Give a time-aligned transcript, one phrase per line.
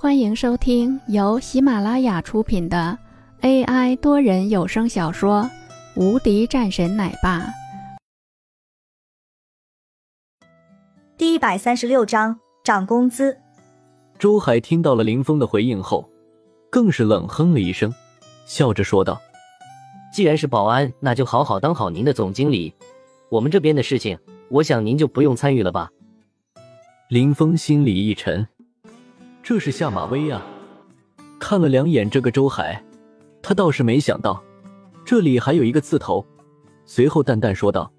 [0.00, 2.96] 欢迎收听由喜马拉雅出品的
[3.40, 5.42] AI 多人有声小说
[6.00, 7.40] 《无敌战神奶爸》
[11.16, 13.36] 第一百三十六章涨工资。
[14.20, 16.08] 周海听到了林峰的回应后，
[16.70, 17.92] 更是冷哼了一声，
[18.46, 19.20] 笑着说道
[20.14, 22.72] ：“既然是保安，那就好好当好您的总经理。
[23.30, 24.16] 我们这边的事情，
[24.48, 25.90] 我想您就不用参与了吧。”
[27.10, 28.46] 林峰心里一沉。
[29.48, 30.46] 这是下马威呀！
[31.40, 32.84] 看了两眼这个周海，
[33.40, 34.44] 他倒是没想到
[35.06, 36.22] 这里还有一个刺头。
[36.84, 37.90] 随后淡淡说道：“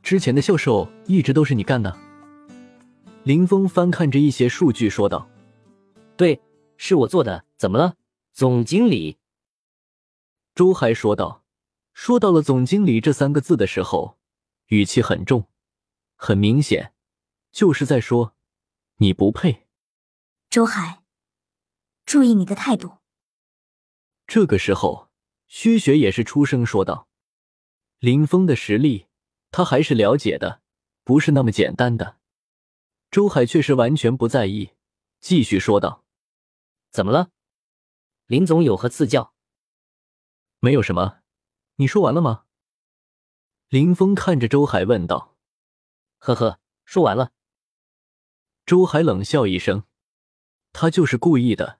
[0.00, 1.98] 之前的销售一直都是你干的。”
[3.24, 5.28] 林峰翻看着一些数据说道
[6.16, 6.40] ：“对，
[6.76, 7.44] 是我做的。
[7.56, 7.96] 怎么了，
[8.32, 9.18] 总经理？”
[10.54, 11.42] 周海说道。
[11.94, 14.18] 说到了“总经理”这三个字的时候，
[14.68, 15.48] 语气很重，
[16.14, 16.92] 很明显
[17.50, 18.34] 就是在说
[18.98, 19.66] 你不配。
[20.50, 21.04] 周海，
[22.04, 22.98] 注意你的态度。
[24.26, 25.08] 这个时候，
[25.46, 27.06] 薛雪也是出声说道
[28.00, 29.06] ：“林峰的实力，
[29.52, 30.60] 他还是了解的，
[31.04, 32.18] 不是那么简单的。”
[33.12, 34.72] 周海却是完全不在意，
[35.20, 36.04] 继续说道
[36.90, 37.30] ：“怎么了？
[38.26, 39.32] 林总有何赐教
[40.58, 41.20] ？”“没有什么，
[41.76, 42.46] 你说完了吗？”
[43.70, 45.36] 林峰看着周海问道。
[46.18, 47.30] “呵呵，说完了。”
[48.66, 49.84] 周海冷笑一声。
[50.72, 51.78] 他就是故意的。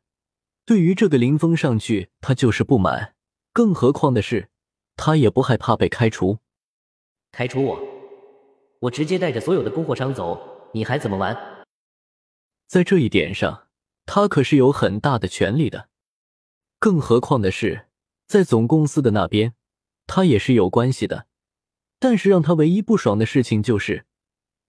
[0.65, 3.15] 对于这个林峰上去，他就是不满。
[3.53, 4.49] 更何况的是，
[4.97, 6.39] 他也不害怕被开除。
[7.33, 7.81] 开除我，
[8.81, 11.37] 我直接带着所有的供货商走，你还怎么玩？
[12.69, 13.67] 在这一点上，
[14.07, 15.89] 他可是有很大的权利的。
[16.79, 17.87] 更何况的是，
[18.27, 19.55] 在总公司的那边，
[20.07, 21.27] 他也是有关系的。
[21.99, 24.07] 但是让他唯一不爽的事情就是，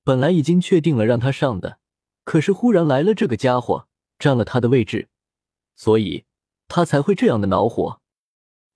[0.03, 1.80] 本来已经确定了让他上的，
[2.23, 3.88] 可是忽然来了这个家伙。
[4.22, 5.09] 占了他的位置，
[5.75, 6.25] 所以
[6.67, 8.00] 他才会这样的恼火。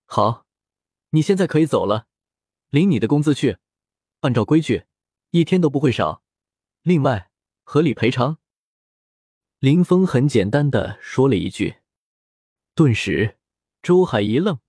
[0.07, 0.47] 好，
[1.11, 2.07] 你现在可以走了，
[2.69, 3.59] 领你的工资去，
[4.21, 4.85] 按照规矩，
[5.29, 6.23] 一天都不会少。
[6.81, 7.29] 另外，
[7.63, 8.39] 合理赔偿。
[9.59, 11.77] 林峰很简单的说了一句，
[12.73, 13.37] 顿时
[13.83, 14.59] 周海一愣，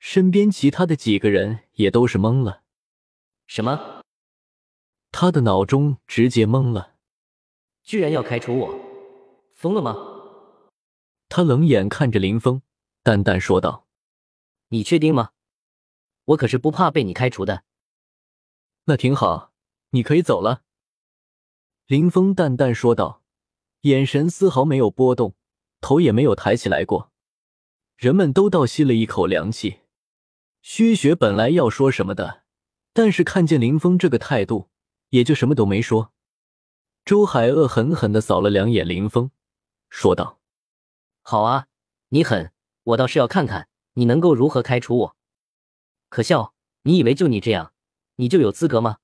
[0.00, 2.64] 身边其他的几个人也都是懵了。
[3.46, 4.02] 什么？
[5.12, 6.96] 他的脑中直接懵了，
[7.84, 8.91] 居然要开除我！
[9.62, 9.96] 疯了吗？
[11.28, 12.62] 他冷眼看着林峰，
[13.04, 13.86] 淡淡说道
[14.70, 15.30] ：“你确定吗？
[16.24, 17.62] 我可是不怕被你开除的。”
[18.86, 19.52] 那挺好，
[19.90, 20.62] 你可以走了。”
[21.86, 23.22] 林峰淡淡说道，
[23.82, 25.36] 眼神丝毫没有波动，
[25.80, 27.12] 头也没有抬起来过。
[27.96, 29.82] 人们都倒吸了一口凉气。
[30.60, 32.42] 薛雪本来要说什么的，
[32.92, 34.70] 但是看见林峰这个态度，
[35.10, 36.12] 也就什么都没说。
[37.04, 39.30] 周海恶狠狠的扫了两眼林峰。
[39.92, 40.40] 说道
[41.20, 41.66] ：“好啊，
[42.08, 42.50] 你狠，
[42.82, 45.16] 我倒是要看看你能够如何开除我。
[46.08, 46.54] 可笑，
[46.84, 47.74] 你以为就你这样，
[48.16, 49.00] 你就有资格吗？”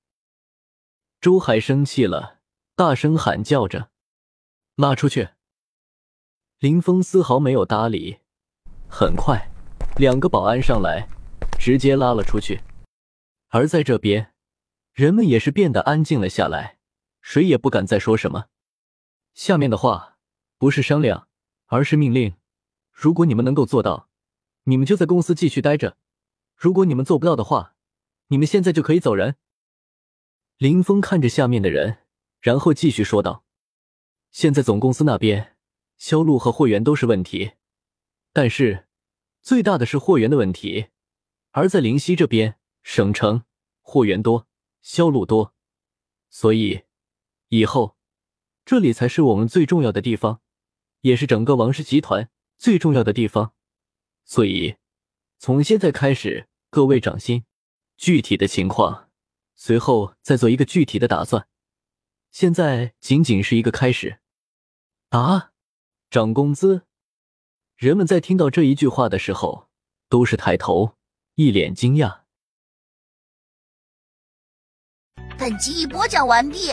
[1.20, 2.40] 周海生气了，
[2.74, 3.90] 大声喊叫着
[4.76, 5.28] ：“拉出去！”
[6.58, 8.20] 林峰丝毫没有搭理。
[8.88, 9.50] 很快，
[9.96, 11.06] 两个保安上来，
[11.60, 12.62] 直接拉了出去。
[13.48, 14.32] 而在这边，
[14.94, 16.78] 人们也是变得安静了下来，
[17.20, 18.46] 谁也不敢再说什么。
[19.34, 20.14] 下面的话。
[20.58, 21.28] 不是商量，
[21.66, 22.34] 而是命令。
[22.90, 24.10] 如果你们能够做到，
[24.64, 25.96] 你们就在公司继续待着；
[26.56, 27.76] 如果你们做不到的话，
[28.26, 29.36] 你们现在就可以走人。
[30.56, 31.98] 林峰看着下面的人，
[32.40, 33.44] 然后继续说道
[34.32, 35.56] ：“现在总公司那边
[35.96, 37.52] 销路和货源都是问题，
[38.32, 38.88] 但是
[39.40, 40.88] 最大的是货源的问题。
[41.52, 43.44] 而在灵溪这边，省城
[43.80, 44.48] 货源多，
[44.82, 45.54] 销路多，
[46.28, 46.82] 所以
[47.48, 47.96] 以后
[48.64, 50.40] 这里才是我们最重要的地方。”
[51.00, 53.52] 也是整个王氏集团最重要的地方，
[54.24, 54.76] 所以
[55.38, 57.44] 从现在开始，各位掌心，
[57.96, 59.10] 具体的情况
[59.54, 61.48] 随后再做一个具体的打算。
[62.30, 64.20] 现在仅仅是一个开始。
[65.10, 65.52] 啊，
[66.10, 66.82] 涨工资！
[67.76, 69.68] 人们在听到这一句话的时候，
[70.08, 70.96] 都是抬头，
[71.36, 72.22] 一脸惊讶。
[75.38, 76.72] 本集已播讲完毕。